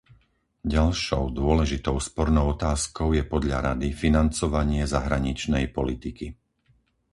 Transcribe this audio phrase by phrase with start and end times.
[0.75, 6.27] Ďalšou dôležitou spornou otázkou je podľa Rady financovanie zahraničnej politiky.